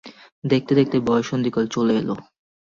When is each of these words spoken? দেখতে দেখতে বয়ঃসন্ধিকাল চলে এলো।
দেখতে 0.43 0.73
দেখতে 0.75 0.97
বয়ঃসন্ধিকাল 1.07 1.65
চলে 1.67 1.93
এলো। 1.97 2.15